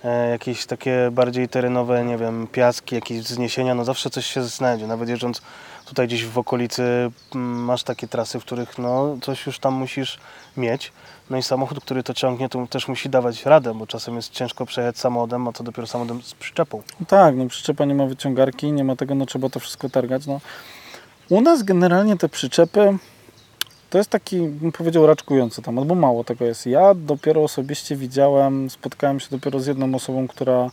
e, 0.03 0.29
jakieś 0.29 0.65
takie 0.65 1.09
bardziej 1.11 1.49
terenowe, 1.49 2.05
nie 2.05 2.17
wiem, 2.17 2.47
piaski, 2.47 2.95
jakieś 2.95 3.19
wzniesienia, 3.19 3.75
no 3.75 3.85
zawsze 3.85 4.09
coś 4.09 4.25
się 4.25 4.43
znajdzie. 4.43 4.87
Nawet 4.87 5.09
jeżdżąc 5.09 5.41
tutaj 5.85 6.07
gdzieś 6.07 6.25
w 6.25 6.37
okolicy 6.37 6.83
mm, 7.35 7.63
masz 7.63 7.83
takie 7.83 8.07
trasy, 8.07 8.39
w 8.39 8.45
których 8.45 8.77
no 8.77 9.17
coś 9.21 9.45
już 9.45 9.59
tam 9.59 9.73
musisz 9.73 10.19
mieć. 10.57 10.91
No 11.29 11.37
i 11.37 11.43
samochód, 11.43 11.79
który 11.79 12.03
to 12.03 12.13
ciągnie, 12.13 12.49
to 12.49 12.67
też 12.67 12.87
musi 12.87 13.09
dawać 13.09 13.45
radę, 13.45 13.73
bo 13.73 13.87
czasem 13.87 14.15
jest 14.15 14.31
ciężko 14.31 14.65
przejechać 14.65 14.97
samochodem, 14.97 15.47
a 15.47 15.51
to 15.51 15.63
dopiero 15.63 15.87
samochodem 15.87 16.21
z 16.21 16.33
przyczepą. 16.33 16.81
No 16.99 17.05
tak, 17.05 17.35
no 17.35 17.47
przyczepa 17.47 17.85
nie 17.85 17.95
ma 17.95 18.05
wyciągarki, 18.05 18.71
nie 18.71 18.83
ma 18.83 18.95
tego, 18.95 19.15
no 19.15 19.25
trzeba 19.25 19.49
to 19.49 19.59
wszystko 19.59 19.89
targać. 19.89 20.27
No. 20.27 20.39
U 21.29 21.41
nas 21.41 21.63
generalnie 21.63 22.17
te 22.17 22.29
przyczepy 22.29 22.97
to 23.89 23.97
jest 23.97 24.09
taki, 24.09 24.41
bym 24.41 24.71
powiedział, 24.71 25.07
raczkujący 25.07 25.62
temat, 25.62 25.86
bo 25.86 25.95
mało 25.95 26.24
tego 26.24 26.45
jest. 26.45 26.65
Ja 26.65 26.94
dopiero 26.94 27.44
osobiście 27.44 27.95
widziałem, 27.95 28.69
spotkałem 28.69 29.19
się 29.19 29.27
dopiero 29.31 29.59
z 29.59 29.68
jedną 29.68 29.95
osobą, 29.95 30.27
która 30.27 30.69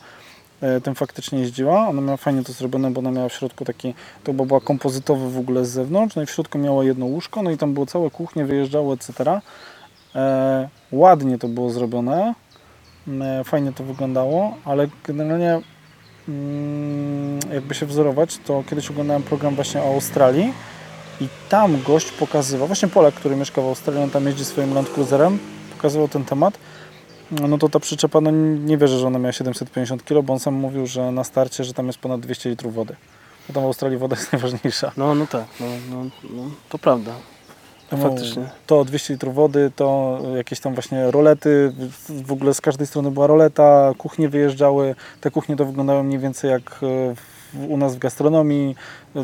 e, 0.61 0.81
tym 0.81 0.95
faktycznie 0.95 1.41
jeździła. 1.41 1.89
Ona 1.89 2.01
miała 2.01 2.17
fajnie 2.17 2.45
to 2.45 2.53
zrobione, 2.53 2.91
bo 2.91 2.99
ona 2.99 3.11
miała 3.11 3.29
w 3.29 3.33
środku 3.33 3.65
taki, 3.65 3.95
to 4.25 4.33
chyba 4.33 4.45
była 4.45 4.61
kompozytowy 4.61 5.31
w 5.31 5.39
ogóle 5.39 5.65
z 5.65 5.69
zewnątrz, 5.69 6.17
no 6.17 6.23
i 6.23 6.27
w 6.27 6.31
środku 6.31 6.59
miała 6.59 6.85
jedno 6.85 7.07
łóżko, 7.07 7.43
no 7.43 7.51
i 7.51 7.57
tam 7.57 7.75
było 7.75 7.87
całe 7.87 8.11
kuchnie, 8.11 8.45
wyjeżdżało, 8.45 8.95
etc. 8.95 9.41
E, 10.15 10.69
ładnie 10.93 11.39
to 11.39 11.49
było 11.49 11.71
zrobione, 11.71 12.35
e, 13.09 13.45
fajnie 13.45 13.73
to 13.73 13.85
wyglądało, 13.85 14.55
ale 14.65 14.89
generalnie 15.05 15.61
mm, 16.29 17.39
jakby 17.53 17.75
się 17.75 17.87
wzorować, 17.87 18.39
to 18.39 18.65
kiedyś 18.71 18.91
oglądałem 18.91 19.23
program 19.23 19.55
właśnie 19.55 19.83
o 19.83 19.95
Australii 19.95 20.53
i 21.21 21.29
tam 21.49 21.83
gość 21.83 22.13
pokazywał, 22.13 22.67
właśnie 22.67 22.89
Polak, 22.89 23.15
który 23.15 23.37
mieszka 23.37 23.63
w 23.63 23.65
Australii, 23.65 24.03
on 24.03 24.11
tam 24.11 24.27
jeździ 24.27 24.45
swoim 24.45 24.75
Land 24.75 24.91
Cruiserem, 24.91 25.39
pokazywał 25.77 26.09
ten 26.09 26.25
temat, 26.25 26.59
no 27.31 27.59
to 27.59 27.69
ta 27.69 27.81
przyczepa, 27.81 28.21
no 28.21 28.31
nie 28.65 28.79
wierzę, 28.79 28.99
że 28.99 29.07
ona 29.07 29.19
miała 29.19 29.33
750 29.33 30.05
kg, 30.05 30.27
bo 30.27 30.33
on 30.33 30.41
sam 30.41 30.55
mówił, 30.55 30.87
że 30.87 31.13
na 31.13 31.25
starcie, 31.25 31.65
że 31.65 31.75
tam 31.75 31.87
jest 31.87 31.99
ponad 31.99 32.21
200 32.21 32.51
litrów 32.51 32.75
wody. 32.75 32.97
Bo 33.49 33.55
tam 33.55 33.63
w 33.63 33.67
Australii 33.67 33.99
woda 33.99 34.17
jest 34.17 34.33
najważniejsza. 34.33 34.93
No, 34.97 35.15
no 35.15 35.27
tak, 35.27 35.45
no, 35.61 35.67
no, 35.91 36.11
no 36.31 36.51
to 36.69 36.79
prawda. 36.79 37.13
No, 37.93 37.99
No, 37.99 38.09
faktycznie. 38.09 38.49
To 38.67 38.85
200 38.85 39.13
litrów 39.13 39.35
wody, 39.35 39.73
to 39.77 40.21
jakieś 40.37 40.61
tam 40.61 40.75
właśnie 40.75 41.11
rolety, 41.11 41.73
w 42.09 42.33
ogóle 42.33 42.55
z 42.55 42.61
każdej 42.61 42.87
strony 42.87 43.11
była 43.11 43.27
roleta, 43.27 43.93
kuchnie 43.99 44.29
wyjeżdżały, 44.29 44.95
te 45.21 45.31
kuchnie 45.31 45.57
to 45.57 45.65
wyglądały 45.65 46.03
mniej 46.03 46.19
więcej 46.19 46.51
jak 46.51 46.71
e, 46.71 47.15
w, 47.15 47.36
u 47.69 47.77
nas 47.77 47.97
w 47.97 47.99
gastronomii, 47.99 48.77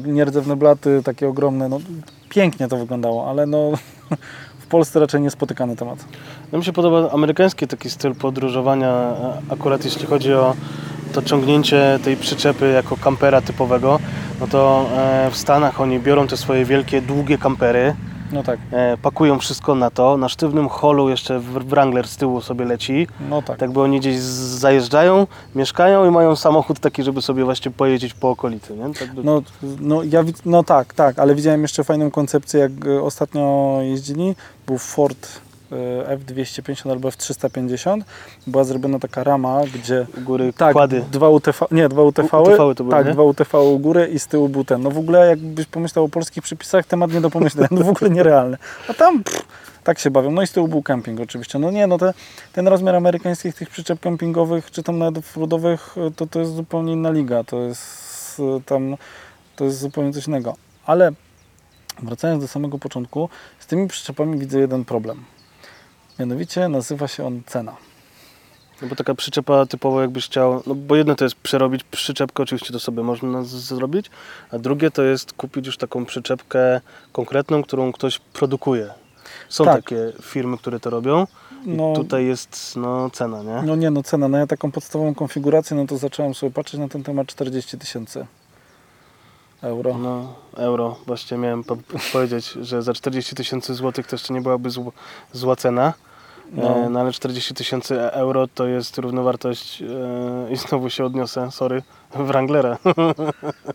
nierdzewne 0.04 0.56
blaty, 0.56 1.02
takie 1.04 1.28
ogromne, 1.28 1.68
no 1.68 1.80
pięknie 2.28 2.68
to 2.68 2.76
wyglądało, 2.76 3.30
ale 3.30 3.46
no 3.46 3.70
w 4.62 4.66
Polsce 4.66 5.00
raczej 5.00 5.20
niespotykany 5.20 5.76
temat. 5.76 6.04
No 6.52 6.58
mi 6.58 6.64
się 6.64 6.72
podoba 6.72 7.10
amerykański 7.10 7.66
taki 7.66 7.90
styl 7.90 8.14
podróżowania, 8.14 8.88
a- 8.90 9.52
akurat 9.54 9.84
jeśli 9.84 10.06
chodzi 10.06 10.34
o 10.34 10.54
to 11.12 11.22
ciągnięcie 11.22 11.98
tej 12.04 12.16
przyczepy 12.16 12.72
jako 12.72 12.96
kampera 12.96 13.40
typowego, 13.40 13.98
no 14.40 14.46
to 14.46 14.86
e, 14.96 15.30
w 15.30 15.36
Stanach 15.36 15.80
oni 15.80 16.00
biorą 16.00 16.26
te 16.26 16.36
swoje 16.36 16.64
wielkie, 16.64 17.02
długie 17.02 17.38
kampery, 17.38 17.94
No 18.32 18.42
tak, 18.42 18.58
e, 18.70 18.96
pakują 18.96 19.38
wszystko 19.38 19.74
na 19.74 19.90
to, 19.90 20.16
na 20.16 20.28
sztywnym 20.28 20.68
holu 20.68 21.08
jeszcze 21.08 21.40
Wrangler 21.40 22.08
z 22.08 22.16
tyłu 22.16 22.40
sobie 22.40 22.64
leci, 22.64 23.06
no 23.30 23.42
tak. 23.42 23.58
tak 23.58 23.70
by 23.70 23.80
oni 23.80 24.00
gdzieś 24.00 24.18
zajeżdżają, 24.18 25.26
mieszkają 25.54 26.08
i 26.08 26.10
mają 26.10 26.36
samochód 26.36 26.80
taki, 26.80 27.02
żeby 27.02 27.22
sobie 27.22 27.44
właśnie 27.44 27.70
pojeździć 27.70 28.14
po 28.14 28.30
okolicy, 28.30 28.76
nie? 28.76 28.94
Tak 28.94 29.14
by... 29.14 29.24
No, 29.24 29.42
no, 29.80 30.02
ja, 30.02 30.24
no 30.44 30.62
tak, 30.62 30.94
tak, 30.94 31.18
ale 31.18 31.34
widziałem 31.34 31.62
jeszcze 31.62 31.84
fajną 31.84 32.10
koncepcję, 32.10 32.60
jak 32.60 32.86
e, 32.86 33.02
ostatnio 33.02 33.78
jeździli, 33.82 34.34
był 34.66 34.78
Ford 34.78 35.28
F250 36.16 36.90
albo 36.90 37.08
F350, 37.08 38.02
była 38.46 38.64
zrobiona 38.64 38.98
taka 38.98 39.24
rama, 39.24 39.60
gdzie 39.74 40.06
u 40.18 40.20
góry 40.20 40.52
tak, 40.52 40.72
kłady. 40.72 41.04
dwa 41.12 41.28
UTV, 41.28 41.66
nie, 41.70 41.88
dwa 41.88 42.02
UTV, 42.02 42.38
U- 42.38 42.42
UTV 42.42 42.56
to 42.56 42.84
były, 42.84 42.90
tak, 42.90 43.06
nie? 43.06 43.12
dwa 43.12 43.22
UTV 43.22 43.60
u 43.60 43.78
góry 43.78 44.06
i 44.06 44.18
z 44.18 44.26
tyłu 44.26 44.48
był 44.48 44.64
ten. 44.64 44.82
No 44.82 44.90
w 44.90 44.98
ogóle 44.98 45.26
jakbyś 45.28 45.66
pomyślał 45.66 46.04
o 46.04 46.08
polskich 46.08 46.42
przepisach, 46.42 46.86
temat 46.86 47.12
nie 47.12 47.20
do 47.20 47.30
pomyślenia, 47.30 47.68
no 47.70 47.84
w 47.84 47.88
ogóle 47.88 48.10
nierealny. 48.10 48.56
A 48.88 48.94
tam 48.94 49.24
pff, 49.24 49.42
tak 49.84 49.98
się 49.98 50.10
bawią. 50.10 50.30
No 50.30 50.42
i 50.42 50.46
z 50.46 50.52
tyłu 50.52 50.68
był 50.68 50.82
kemping 50.82 51.20
oczywiście. 51.20 51.58
No 51.58 51.70
nie, 51.70 51.86
no 51.86 51.98
te, 51.98 52.14
ten 52.52 52.68
rozmiar 52.68 52.94
amerykańskich 52.96 53.54
tych 53.54 53.70
przyczep 53.70 54.00
kempingowych, 54.00 54.70
czy 54.70 54.82
tam 54.82 54.98
nawet 54.98 55.24
e, 55.96 56.10
to 56.16 56.26
to 56.26 56.40
jest 56.40 56.54
zupełnie 56.54 56.92
inna 56.92 57.10
liga. 57.10 57.44
To 57.44 57.60
jest 57.60 58.40
e, 58.40 58.60
tam, 58.60 58.96
to 59.56 59.64
jest 59.64 59.78
zupełnie 59.78 60.12
coś 60.12 60.26
innego. 60.26 60.56
Ale 60.86 61.12
wracając 62.02 62.42
do 62.42 62.48
samego 62.48 62.78
początku, 62.78 63.28
z 63.58 63.66
tymi 63.66 63.88
przyczepami 63.88 64.38
widzę 64.38 64.58
jeden 64.58 64.84
problem. 64.84 65.24
Mianowicie 66.18 66.68
nazywa 66.68 67.08
się 67.08 67.26
on 67.26 67.42
cena. 67.46 67.76
No 68.82 68.88
bo 68.88 68.96
taka 68.96 69.14
przyczepa 69.14 69.66
typowo 69.66 70.00
jakbyś 70.00 70.24
chciał, 70.26 70.62
no 70.66 70.74
bo 70.74 70.96
jedno 70.96 71.14
to 71.14 71.24
jest 71.24 71.34
przerobić 71.36 71.84
przyczepkę, 71.84 72.42
oczywiście 72.42 72.72
to 72.72 72.80
sobie 72.80 73.02
można 73.02 73.42
zrobić, 73.42 74.10
a 74.50 74.58
drugie 74.58 74.90
to 74.90 75.02
jest 75.02 75.32
kupić 75.32 75.66
już 75.66 75.76
taką 75.76 76.04
przyczepkę 76.06 76.80
konkretną, 77.12 77.62
którą 77.62 77.92
ktoś 77.92 78.18
produkuje. 78.18 78.90
Są 79.48 79.64
Tak. 79.64 79.76
takie 79.76 80.12
firmy, 80.22 80.58
które 80.58 80.80
to 80.80 80.90
robią 80.90 81.26
i 81.66 81.68
No, 81.68 81.92
tutaj 81.96 82.26
jest 82.26 82.76
no, 82.76 83.10
cena, 83.10 83.42
nie? 83.42 83.62
no 83.62 83.76
nie 83.76 83.90
no, 83.90 84.02
cena, 84.02 84.28
no 84.28 84.38
ja 84.38 84.46
taką 84.46 84.72
podstawową 84.72 85.14
konfigurację, 85.14 85.76
no 85.76 85.86
to 85.86 85.96
zacząłem 85.98 86.34
sobie 86.34 86.52
patrzeć 86.52 86.80
na 86.80 86.88
ten 86.88 87.02
temat 87.02 87.26
40 87.26 87.78
tysięcy 87.78 88.26
euro. 89.62 89.98
No, 89.98 90.34
euro. 90.56 90.96
Właśnie 91.06 91.36
miałem 91.36 91.64
po 91.64 91.76
powiedzieć, 92.12 92.50
że 92.50 92.82
za 92.82 92.92
40 92.92 93.34
tysięcy 93.34 93.74
złotych 93.74 94.06
to 94.06 94.14
jeszcze 94.16 94.34
nie 94.34 94.40
byłaby 94.40 94.70
zł 94.70 94.92
zła 95.32 95.56
cena. 95.56 95.92
No. 96.52 96.62
No. 96.62 96.90
no 96.90 97.00
ale 97.00 97.12
40 97.12 97.54
tysięcy 97.54 98.00
euro 98.00 98.48
to 98.54 98.66
jest 98.66 98.98
równowartość 98.98 99.82
e, 99.82 100.52
i 100.52 100.56
znowu 100.56 100.90
się 100.90 101.04
odniosę, 101.04 101.50
sorry, 101.50 101.82
Wranglera. 102.14 102.78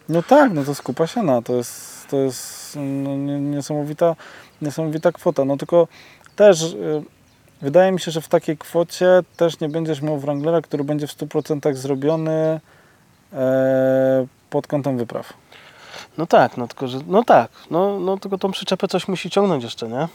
No 0.10 0.24
tak, 0.24 0.54
no 0.54 0.64
to 0.64 0.76
skupa 0.76 1.08
się 1.08 1.24
na, 1.24 1.42
to 1.42 1.56
jest, 1.56 2.08
to 2.08 2.18
jest 2.18 2.76
no, 2.76 3.16
nie- 3.16 3.40
niesamowita, 3.40 4.16
niesamowita 4.62 5.12
kwota. 5.12 5.46
No 5.46 5.58
tylko 5.58 5.88
też 6.36 6.76
wydaje 7.62 7.92
mi 7.92 8.00
się, 8.00 8.12
że 8.12 8.22
w 8.22 8.28
takiej 8.28 8.58
kwocie 8.58 9.24
też 9.38 9.60
nie 9.60 9.70
będziesz 9.70 10.02
miał 10.02 10.20
Wranglera, 10.20 10.62
który 10.62 10.84
będzie 10.84 11.08
w 11.08 11.18
100% 11.18 11.74
zrobiony 11.74 12.60
e, 13.34 14.28
pod 14.50 14.68
kątem 14.68 14.98
wypraw. 14.98 15.34
No 16.18 16.26
tak, 16.26 16.58
no 16.58 16.68
tylko, 16.68 16.88
że, 16.88 17.00
no 17.08 17.24
tak, 17.24 17.52
no, 17.72 18.00
no 18.00 18.18
tylko 18.18 18.38
tą 18.38 18.52
przyczepę 18.52 18.88
coś 18.88 19.08
musi 19.08 19.30
ciągnąć 19.30 19.64
jeszcze, 19.64 19.90
nie? 19.90 20.08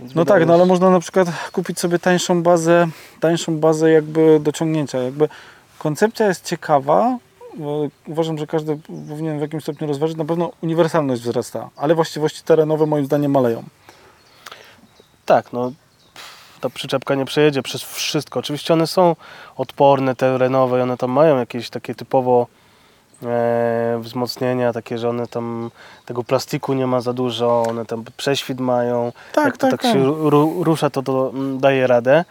Więc 0.00 0.14
No 0.14 0.24
tak, 0.24 0.46
no 0.46 0.54
ale 0.54 0.66
można 0.66 0.90
na 0.90 1.00
przykład 1.00 1.28
kupić 1.52 1.80
sobie 1.80 1.98
tańszą 1.98 2.42
bazę, 2.42 2.88
tańszą 3.20 3.58
bazę 3.58 3.90
jakby 3.90 4.40
do 4.40 4.52
ciągnięcia. 4.52 4.98
Jakby 4.98 5.28
koncepcja 5.78 6.26
jest 6.26 6.44
ciekawa. 6.44 7.18
bo 7.54 7.88
Uważam, 8.06 8.38
że 8.38 8.46
każdy 8.46 8.78
powinien 9.08 9.38
w 9.38 9.40
jakimś 9.40 9.62
stopniu 9.62 9.86
rozważyć. 9.86 10.16
Na 10.16 10.24
pewno 10.24 10.52
uniwersalność 10.62 11.22
wzrasta, 11.22 11.70
ale 11.76 11.94
właściwości 11.94 12.42
terenowe 12.42 12.86
moim 12.86 13.04
zdaniem 13.04 13.32
maleją. 13.32 13.62
Tak, 15.26 15.52
no 15.52 15.72
ta 16.60 16.70
przyczepka 16.70 17.14
nie 17.14 17.24
przejedzie 17.24 17.62
przez 17.62 17.82
wszystko. 17.82 18.40
Oczywiście 18.40 18.74
one 18.74 18.86
są 18.86 19.16
odporne, 19.56 20.16
terenowe 20.16 20.78
i 20.78 20.82
one 20.82 20.96
tam 20.96 21.10
mają 21.10 21.38
jakieś 21.38 21.70
takie 21.70 21.94
typowo 21.94 22.46
e, 23.22 23.98
wzmocnienia, 24.00 24.72
takie, 24.72 24.98
że 24.98 25.08
one 25.08 25.26
tam 25.26 25.70
tego 26.06 26.24
plastiku 26.24 26.74
nie 26.74 26.86
ma 26.86 27.00
za 27.00 27.12
dużo, 27.12 27.62
one 27.68 27.86
tam 27.86 28.04
prześwit 28.16 28.60
mają. 28.60 29.12
Tak, 29.32 29.44
Jak 29.44 29.56
to 29.56 29.60
tak, 29.60 29.70
tak, 29.70 29.82
tak. 29.82 29.92
się 29.92 30.04
ru, 30.30 30.64
rusza, 30.64 30.90
to 30.90 31.02
to 31.02 31.30
mm, 31.34 31.58
daje 31.58 31.86
radę. 31.86 32.24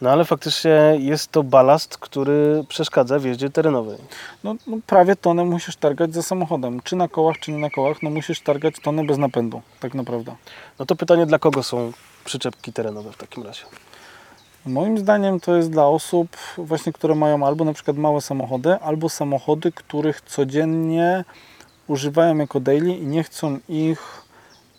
No 0.00 0.10
ale 0.10 0.24
faktycznie 0.24 0.96
jest 0.98 1.32
to 1.32 1.42
balast, 1.42 1.98
który 1.98 2.64
przeszkadza 2.68 3.18
w 3.18 3.24
jeździe 3.24 3.50
terenowej. 3.50 3.98
No, 4.44 4.54
no 4.66 4.78
prawie 4.86 5.16
tonę 5.16 5.44
musisz 5.44 5.76
targać 5.76 6.14
za 6.14 6.22
samochodem. 6.22 6.80
Czy 6.84 6.96
na 6.96 7.08
kołach, 7.08 7.38
czy 7.38 7.52
nie 7.52 7.58
na 7.58 7.70
kołach, 7.70 8.02
no 8.02 8.10
musisz 8.10 8.40
targać 8.40 8.74
tonę 8.82 9.06
bez 9.06 9.18
napędu, 9.18 9.62
tak 9.80 9.94
naprawdę. 9.94 10.34
No 10.78 10.86
to 10.86 10.96
pytanie, 10.96 11.26
dla 11.26 11.38
kogo 11.38 11.62
są 11.62 11.92
przyczepki 12.24 12.72
terenowe 12.72 13.12
w 13.12 13.16
takim 13.16 13.42
razie? 13.42 13.62
Moim 14.66 14.98
zdaniem 14.98 15.40
to 15.40 15.56
jest 15.56 15.70
dla 15.70 15.86
osób 15.86 16.36
właśnie, 16.58 16.92
które 16.92 17.14
mają 17.14 17.46
albo 17.46 17.64
na 17.64 17.72
przykład 17.72 17.96
małe 17.96 18.20
samochody, 18.20 18.74
albo 18.80 19.08
samochody, 19.08 19.72
których 19.72 20.20
codziennie 20.20 21.24
używają 21.88 22.38
jako 22.38 22.60
daily 22.60 22.96
i 22.96 23.06
nie 23.06 23.22
chcą 23.22 23.58
ich 23.68 24.22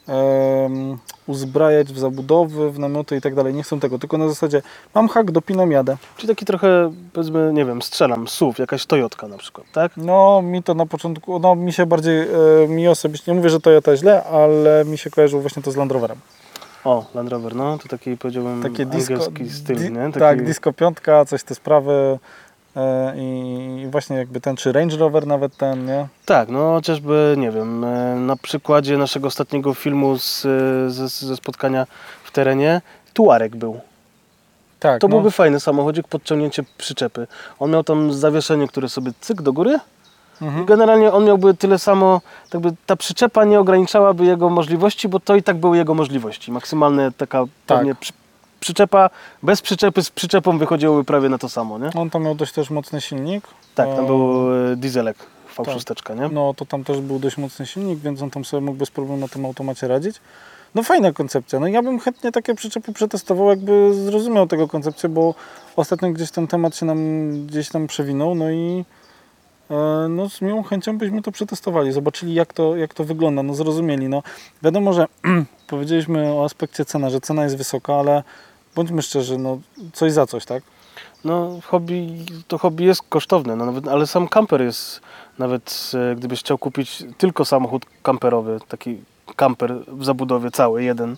em, 0.08 0.98
uzbrajać 1.28 1.94
w 1.94 2.00
zabudowy, 2.00 2.72
w 2.72 2.80
namioty 2.80 3.18
i 3.18 3.22
tak 3.22 3.36
dalej. 3.36 3.54
Nie 3.54 3.64
chcą 3.64 3.80
tego, 3.80 4.00
tylko 4.00 4.18
na 4.18 4.30
zasadzie 4.30 4.62
mam 4.96 5.08
hak, 5.08 5.32
dopinam, 5.32 5.72
jadę. 5.72 5.98
Czyli 6.18 6.28
taki 6.28 6.46
trochę, 6.46 6.94
powiedzmy, 7.14 7.54
nie 7.54 7.66
wiem, 7.66 7.82
strzelam, 7.82 8.28
SUV, 8.28 8.56
jakaś 8.60 8.86
Toyotka 8.86 9.28
na 9.28 9.38
przykład, 9.38 9.68
tak? 9.72 9.92
No 9.98 10.42
mi 10.42 10.64
to 10.64 10.74
na 10.74 10.86
początku, 10.86 11.40
no 11.40 11.56
mi 11.56 11.74
się 11.74 11.86
bardziej, 11.86 12.22
e, 12.64 12.68
mi 12.68 12.88
osobiście, 12.88 13.32
nie 13.32 13.38
mówię, 13.38 13.50
że 13.50 13.60
Toyota 13.60 13.98
źle, 13.98 14.24
ale 14.24 14.86
mi 14.86 14.98
się 14.98 15.10
kojarzyło 15.10 15.42
właśnie 15.42 15.64
to 15.64 15.72
z 15.72 15.76
Land 15.76 15.92
Roverem. 15.92 16.18
O, 16.84 17.06
Land 17.16 17.30
Rover, 17.30 17.56
no 17.56 17.78
to 17.78 17.88
taki 17.88 18.18
powiedziałbym 18.18 18.64
Takie 18.64 18.86
disco, 18.86 19.14
angielski 19.14 19.50
styl, 19.50 19.76
di- 19.78 19.92
nie? 19.92 20.06
Taki, 20.08 20.20
Tak, 20.20 20.46
disco 20.46 20.74
piątka, 20.74 21.26
coś 21.26 21.44
te 21.44 21.56
sprawy 21.56 22.20
e, 22.76 23.14
i 23.18 23.88
właśnie 23.92 24.18
jakby 24.18 24.42
ten, 24.42 24.56
czy 24.56 24.72
Range 24.72 24.98
Rover 24.98 25.28
nawet 25.28 25.58
ten, 25.58 25.86
nie? 25.86 26.08
Tak, 26.26 26.50
no 26.50 26.60
chociażby, 26.74 27.36
nie 27.38 27.52
wiem, 27.52 27.84
e, 27.84 28.16
na 28.16 28.36
przykładzie 28.36 28.98
naszego 28.98 29.28
ostatniego 29.28 29.74
filmu 29.74 30.18
z, 30.20 30.46
e, 30.46 30.90
ze, 30.90 31.08
ze 31.10 31.36
spotkania 31.36 31.88
w 32.24 32.32
terenie, 32.32 32.82
Tuareg 33.14 33.56
był. 33.56 33.80
Tak, 34.80 35.02
To 35.02 35.08
no. 35.08 35.12
byłby 35.16 35.32
fajny 35.32 35.60
samochodzik 35.60 36.08
pod 36.08 36.24
ciągnięcie 36.24 36.64
przyczepy. 36.78 37.28
On 37.60 37.72
miał 37.72 37.84
tam 37.84 38.14
zawieszenie, 38.14 38.68
które 38.68 38.90
sobie 38.90 39.12
cyk 39.22 39.42
do 39.42 39.54
góry 39.54 39.80
Mhm. 40.42 40.66
generalnie 40.66 41.12
on 41.12 41.26
miałby 41.26 41.54
tyle 41.54 41.80
samo, 41.80 42.22
tak 42.50 42.62
by 42.62 42.72
ta 42.86 42.96
przyczepa 42.96 43.46
nie 43.46 43.60
ograniczałaby 43.60 44.26
jego 44.26 44.50
możliwości, 44.50 45.08
bo 45.08 45.20
to 45.20 45.36
i 45.36 45.44
tak 45.44 45.58
były 45.58 45.78
jego 45.78 45.94
możliwości. 45.94 46.52
Maksymalne 46.52 47.12
taka 47.12 47.40
Tak. 47.40 47.78
pewnie 47.78 47.96
przy, 47.96 48.14
przyczepa, 48.60 49.10
bez 49.44 49.62
przyczepy 49.62 50.04
z 50.04 50.10
przyczepą 50.10 50.58
wychodziłoby 50.58 51.04
prawie 51.04 51.30
na 51.30 51.38
to 51.38 51.50
samo, 51.50 51.80
nie? 51.80 51.90
On 51.96 52.10
tam 52.10 52.24
miał 52.24 52.36
dość 52.36 52.54
też 52.54 52.70
mocny 52.70 53.02
silnik. 53.02 53.48
Tak, 53.76 53.88
tam 53.96 54.04
E, 54.06 54.08
był 54.08 54.54
e, 54.72 54.76
dieselek 54.76 55.18
V6, 55.58 56.16
nie? 56.22 56.30
No 56.30 56.54
to 56.54 56.66
tam 56.66 56.84
też 56.84 57.02
był 57.02 57.20
dość 57.20 57.38
mocny 57.38 57.66
silnik, 57.66 58.00
więc 58.00 58.22
on 58.22 58.30
tam 58.30 58.46
sobie 58.46 58.62
mógł 58.62 58.78
bez 58.78 58.92
problemu 58.92 59.20
na 59.22 59.28
tym 59.28 59.46
automacie 59.46 59.88
radzić. 59.88 60.16
No 60.76 60.84
fajna 60.84 61.12
koncepcja. 61.12 61.60
No 61.60 61.68
ja 61.68 61.82
bym 61.82 62.00
chętnie 62.00 62.32
takie 62.32 62.56
przyczepy 62.56 62.94
przetestował, 62.94 63.50
jakby 63.50 63.94
zrozumiał 63.94 64.48
tego 64.48 64.68
koncepcję, 64.68 65.10
bo 65.10 65.34
ostatnio 65.76 66.10
gdzieś 66.12 66.32
ten 66.32 66.48
temat 66.48 66.76
się 66.76 66.86
nam 66.86 66.98
gdzieś 67.48 67.70
tam 67.70 67.88
przewinął, 67.88 68.36
no 68.36 68.52
i 68.52 68.86
no 70.10 70.30
z 70.30 70.42
miłą 70.42 70.64
chęcią 70.64 70.98
byśmy 70.98 71.22
to 71.22 71.32
przetestowali, 71.32 71.92
zobaczyli 71.92 72.34
jak 72.34 72.54
to, 72.54 72.76
jak 72.76 72.94
to 72.94 73.04
wygląda, 73.04 73.44
no 73.44 73.54
zrozumieli. 73.54 74.10
No 74.10 74.24
wiadomo, 74.64 74.94
że 74.94 75.08
powiedzieliśmy 75.68 76.34
o 76.34 76.46
aspekcie 76.46 76.86
cena, 76.86 77.10
że 77.10 77.22
cena 77.22 77.44
jest 77.44 77.58
wysoka, 77.58 77.96
ale 77.96 78.24
bądźmy 78.76 79.02
szczerzy, 79.02 79.38
no 79.38 79.60
coś 79.94 80.12
za 80.12 80.26
coś, 80.26 80.46
tak? 80.46 80.64
No, 81.24 81.60
hobby, 81.64 82.26
to 82.48 82.58
hobby 82.58 82.84
jest 82.84 83.02
kosztowne, 83.10 83.56
no, 83.56 83.66
nawet, 83.66 83.88
ale 83.88 84.08
sam 84.08 84.28
kamper 84.28 84.62
jest, 84.62 85.02
nawet 85.40 85.92
e, 86.12 86.16
gdybyś 86.16 86.40
chciał 86.40 86.58
kupić 86.58 87.04
tylko 87.18 87.46
samochód 87.46 87.86
kamperowy, 88.04 88.60
taki 88.68 88.98
kamper 89.36 89.76
w 89.88 90.06
zabudowie 90.06 90.52
cały, 90.52 90.84
jeden, 90.84 91.18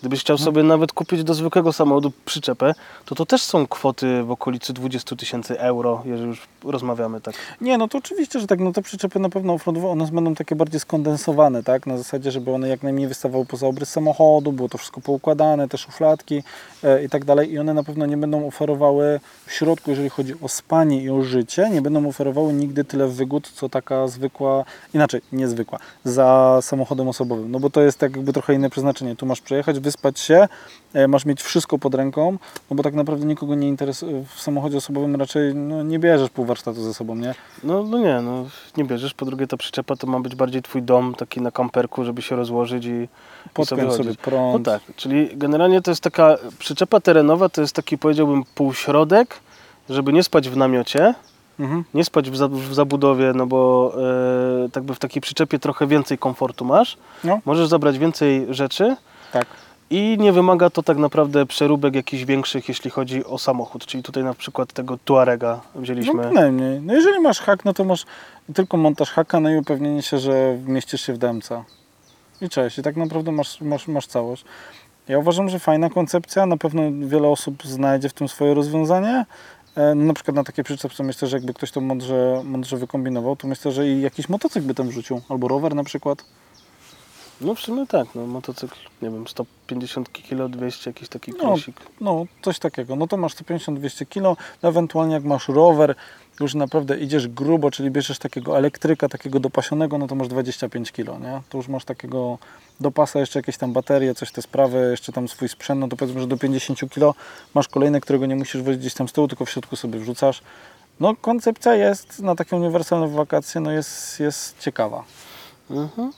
gdybyś 0.00 0.20
chciał 0.20 0.38
sobie 0.38 0.62
nawet 0.62 0.92
kupić 0.92 1.24
do 1.24 1.34
zwykłego 1.34 1.72
samochodu 1.72 2.12
przyczepę, 2.24 2.74
to 3.04 3.14
to 3.14 3.26
też 3.26 3.42
są 3.42 3.66
kwoty 3.66 4.22
w 4.22 4.30
okolicy 4.30 4.72
20 4.72 5.16
tysięcy 5.16 5.60
euro, 5.60 6.02
jeżeli 6.04 6.28
już 6.28 6.48
rozmawiamy 6.64 7.20
tak. 7.20 7.34
Nie, 7.60 7.78
no 7.78 7.88
to 7.88 7.98
oczywiście, 7.98 8.40
że 8.40 8.46
tak, 8.46 8.60
no 8.60 8.72
te 8.72 8.82
przyczepy 8.82 9.18
na 9.18 9.28
pewno 9.28 9.52
offroadowe, 9.52 9.88
one 9.88 10.06
będą 10.06 10.34
takie 10.34 10.56
bardziej 10.56 10.80
skondensowane, 10.80 11.62
tak, 11.62 11.86
na 11.86 11.98
zasadzie, 11.98 12.30
żeby 12.30 12.50
one 12.50 12.68
jak 12.68 12.82
najmniej 12.82 13.08
wystawały 13.08 13.46
poza 13.46 13.66
obrys 13.66 13.88
samochodu, 13.88 14.52
było 14.52 14.68
to 14.68 14.78
wszystko 14.78 15.00
poukładane, 15.00 15.68
te 15.68 15.78
szufladki 15.78 16.42
e, 16.84 17.04
i 17.04 17.08
tak 17.08 17.24
dalej. 17.24 17.52
I 17.52 17.58
one 17.58 17.74
na 17.74 17.82
pewno 17.82 18.06
nie 18.06 18.16
będą 18.16 18.46
oferowały 18.46 19.20
w 19.46 19.52
środku, 19.52 19.90
jeżeli 19.90 20.10
chodzi 20.10 20.34
o 20.42 20.48
spanie 20.48 21.02
i 21.02 21.10
o 21.10 21.22
życie, 21.22 21.70
nie 21.70 21.82
będą 21.82 22.08
oferowały 22.08 22.52
nigdy 22.52 22.84
tyle 22.84 23.08
wygód, 23.08 23.50
co 23.54 23.68
taka 23.68 24.08
zwykła, 24.08 24.64
inaczej, 24.94 25.20
niezwykła, 25.32 25.78
za 26.04 26.58
samochodem 26.62 27.08
osobowym, 27.08 27.50
no 27.50 27.60
bo 27.60 27.70
to 27.70 27.80
jest 27.80 27.98
tak 27.98 28.16
jakby 28.16 28.32
trochę 28.32 28.54
inne 28.54 28.70
przeznaczenie, 28.70 29.16
tu 29.16 29.26
masz 29.26 29.40
przejechać, 29.40 29.80
wyspać 29.86 30.20
się, 30.20 30.48
e, 30.94 31.08
masz 31.08 31.24
mieć 31.24 31.42
wszystko 31.42 31.78
pod 31.78 31.94
ręką, 31.94 32.38
no 32.70 32.76
bo 32.76 32.82
tak 32.82 32.94
naprawdę 32.94 33.26
nikogo 33.26 33.54
nie 33.54 33.68
interesuje, 33.68 34.24
w 34.36 34.40
samochodzie 34.40 34.76
osobowym 34.78 35.16
raczej 35.16 35.54
no, 35.54 35.82
nie 35.82 35.98
bierzesz 35.98 36.30
pół 36.30 36.44
warsztatu 36.44 36.82
ze 36.82 36.94
sobą, 36.94 37.14
nie? 37.16 37.34
No, 37.64 37.82
no 37.82 37.98
nie, 37.98 38.20
no 38.20 38.44
nie 38.76 38.84
bierzesz, 38.84 39.14
po 39.14 39.24
drugie 39.26 39.46
ta 39.46 39.56
przyczepa 39.56 39.96
to 39.96 40.06
ma 40.06 40.20
być 40.20 40.34
bardziej 40.34 40.62
twój 40.62 40.82
dom, 40.82 41.14
taki 41.14 41.40
na 41.40 41.50
kamperku, 41.50 42.04
żeby 42.04 42.22
się 42.22 42.36
rozłożyć 42.36 42.84
i, 42.84 42.88
i 42.88 43.08
Podpiąć 43.54 43.66
sobie 43.92 44.04
chodzić. 44.04 44.20
prąd. 44.20 44.52
No 44.66 44.72
tak, 44.72 44.82
czyli 44.96 45.28
generalnie 45.36 45.82
to 45.82 45.90
jest 45.90 46.02
taka 46.02 46.36
przyczepa 46.58 47.00
terenowa, 47.00 47.48
to 47.48 47.60
jest 47.60 47.74
taki 47.76 47.98
powiedziałbym 47.98 48.44
półśrodek, 48.54 49.40
żeby 49.90 50.12
nie 50.12 50.22
spać 50.22 50.48
w 50.48 50.56
namiocie, 50.56 51.14
Mhm. 51.60 51.84
nie 51.94 52.04
spać 52.04 52.30
w, 52.30 52.36
za, 52.36 52.48
w 52.48 52.74
zabudowie, 52.74 53.32
no 53.34 53.46
bo 53.46 53.92
e, 54.66 54.68
tak 54.70 54.82
by 54.84 54.94
w 54.94 54.98
takiej 54.98 55.22
przyczepie 55.22 55.58
trochę 55.58 55.86
więcej 55.86 56.18
komfortu 56.18 56.64
masz, 56.64 56.96
No. 57.24 57.40
możesz 57.44 57.68
zabrać 57.68 57.98
więcej 57.98 58.46
rzeczy 58.50 58.96
Tak. 59.32 59.46
I 59.90 60.16
nie 60.20 60.32
wymaga 60.32 60.70
to 60.70 60.82
tak 60.82 60.98
naprawdę 60.98 61.46
przeróbek 61.46 61.94
jakichś 61.94 62.24
większych, 62.24 62.68
jeśli 62.68 62.90
chodzi 62.90 63.24
o 63.24 63.38
samochód, 63.38 63.86
czyli 63.86 64.02
tutaj 64.02 64.24
na 64.24 64.34
przykład 64.34 64.72
tego 64.72 64.98
Tuarega 65.04 65.60
No 65.74 65.80
wzięliśmy. 65.80 66.22
bynajmniej. 66.28 66.80
No 66.80 66.94
jeżeli 66.94 67.20
masz 67.20 67.40
hak, 67.40 67.64
no 67.64 67.72
to 67.74 67.84
masz 67.84 68.04
tylko 68.54 68.76
montaż 68.76 69.10
haka, 69.10 69.40
no 69.40 69.50
i 69.50 69.56
upewnienie 69.56 70.02
się, 70.02 70.18
że 70.18 70.58
mieścisz 70.66 71.00
się 71.06 71.12
w 71.12 71.18
DMC. 71.18 71.48
I 72.40 72.48
cześć. 72.48 72.78
I 72.78 72.82
tak 72.82 72.96
naprawdę 72.96 73.32
masz, 73.32 73.60
masz, 73.60 73.88
masz 73.88 74.06
całość. 74.06 74.44
Ja 75.08 75.18
uważam, 75.18 75.48
że 75.48 75.58
fajna 75.58 75.90
koncepcja. 75.90 76.46
Na 76.46 76.56
pewno 76.56 76.82
wiele 77.00 77.28
osób 77.28 77.62
znajdzie 77.64 78.08
w 78.08 78.12
tym 78.12 78.28
swoje 78.28 78.54
rozwiązanie. 78.54 79.26
E, 79.76 79.94
No, 79.94 80.04
na 80.04 80.14
przykład 80.14 80.34
na 80.34 80.44
takie 80.44 80.64
przyczepce 80.64 81.02
myślę, 81.02 81.28
że 81.28 81.36
jakby 81.36 81.54
ktoś 81.54 81.70
to 81.70 81.80
mądrze, 81.80 82.42
mądrze 82.44 82.76
wykombinował, 82.76 83.36
to 83.36 83.48
myślę, 83.48 83.72
że 83.72 83.88
i 83.88 84.00
jakiś 84.00 84.28
motocykl 84.28 84.66
by 84.66 84.74
tam 84.74 84.88
wrzucił. 84.88 85.20
Albo 85.28 85.48
rower 85.48 85.74
na 85.74 85.84
przykład. 85.84 86.24
No 87.40 87.54
w 87.54 87.60
sumie 87.60 87.86
tak, 87.86 88.08
no 88.14 88.26
motocykl, 88.26 88.76
nie 89.02 89.10
wiem, 89.10 89.28
150 89.28 90.12
kg, 90.12 90.48
200, 90.48 90.90
jakiś 90.90 91.08
taki 91.08 91.32
No, 91.32 91.38
krosik. 91.38 91.76
No, 92.00 92.24
coś 92.42 92.58
takiego. 92.58 92.96
No 92.96 93.06
to 93.06 93.16
masz 93.16 93.34
150-200 93.34 94.06
kg, 94.06 94.36
no 94.62 94.68
ewentualnie 94.68 95.14
jak 95.14 95.24
masz 95.24 95.48
rower, 95.48 95.94
już 96.40 96.54
naprawdę 96.54 96.98
idziesz 96.98 97.28
grubo, 97.28 97.70
czyli 97.70 97.90
bierzesz 97.90 98.18
takiego 98.18 98.58
elektryka, 98.58 99.08
takiego 99.08 99.40
dopasionego, 99.40 99.98
no 99.98 100.06
to 100.06 100.14
masz 100.14 100.28
25 100.28 100.92
kg, 100.92 101.20
nie? 101.22 101.40
To 101.48 101.58
już 101.58 101.68
masz 101.68 101.84
takiego 101.84 102.38
do 102.80 102.90
pasa 102.90 103.20
jeszcze 103.20 103.38
jakieś 103.38 103.56
tam 103.56 103.72
baterie, 103.72 104.14
coś 104.14 104.32
te 104.32 104.42
sprawy, 104.42 104.88
jeszcze 104.90 105.12
tam 105.12 105.28
swój 105.28 105.48
sprzęt, 105.48 105.80
no 105.80 105.88
to 105.88 105.96
powiedzmy, 105.96 106.20
że 106.20 106.26
do 106.26 106.36
50 106.36 106.80
kg 106.90 107.20
masz 107.54 107.68
kolejne, 107.68 108.00
którego 108.00 108.26
nie 108.26 108.36
musisz 108.36 108.62
wozić 108.62 108.80
gdzieś 108.80 108.94
tam 108.94 109.08
z 109.08 109.12
tyłu, 109.12 109.28
tylko 109.28 109.44
w 109.44 109.50
środku 109.50 109.76
sobie 109.76 109.98
wrzucasz. 109.98 110.42
No 111.00 111.16
koncepcja 111.16 111.74
jest 111.74 112.20
na 112.22 112.34
takie 112.34 112.56
uniwersalne 112.56 113.08
wakacje, 113.08 113.60
no 113.60 113.70
jest, 113.70 114.20
jest 114.20 114.58
ciekawa. 114.58 115.04
Mhm. 115.70 116.12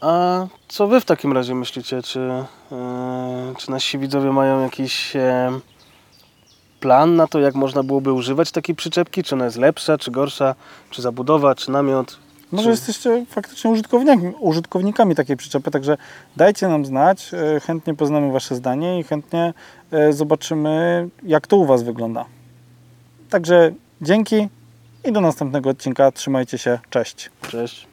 A 0.00 0.46
co 0.68 0.86
wy 0.86 1.00
w 1.00 1.04
takim 1.04 1.32
razie 1.32 1.54
myślicie? 1.54 2.02
Czy, 2.02 2.20
e, 2.72 3.54
czy 3.58 3.70
nasi 3.70 3.98
widzowie 3.98 4.32
mają 4.32 4.62
jakiś 4.62 5.16
e, 5.16 5.50
plan 6.80 7.16
na 7.16 7.26
to, 7.26 7.40
jak 7.40 7.54
można 7.54 7.82
byłoby 7.82 8.12
używać 8.12 8.52
takiej 8.52 8.74
przyczepki? 8.74 9.22
Czy 9.22 9.34
ona 9.34 9.44
jest 9.44 9.56
lepsza, 9.56 9.98
czy 9.98 10.10
gorsza? 10.10 10.54
Czy 10.90 11.02
zabudowa, 11.02 11.54
czy 11.54 11.70
namiot? 11.70 12.18
Może 12.52 12.64
Czy- 12.64 12.70
jesteście 12.70 13.26
faktycznie 13.28 13.70
użytkownikami, 13.70 14.32
użytkownikami 14.40 15.14
takiej 15.14 15.36
przyczepy, 15.36 15.70
także 15.70 15.96
dajcie 16.36 16.68
nam 16.68 16.86
znać, 16.86 17.30
e, 17.34 17.60
chętnie 17.60 17.94
poznamy 17.94 18.32
Wasze 18.32 18.54
zdanie 18.54 19.00
i 19.00 19.02
chętnie 19.02 19.54
zobaczymy, 20.10 21.08
jak 21.22 21.46
to 21.46 21.56
u 21.56 21.64
Was 21.64 21.82
wygląda. 21.82 22.24
Także 23.30 23.72
dzięki 24.02 24.48
i 25.04 25.12
do 25.12 25.20
następnego 25.20 25.70
odcinka. 25.70 26.12
Trzymajcie 26.12 26.58
się, 26.58 26.78
cześć. 26.90 27.30
Cześć. 27.50 27.86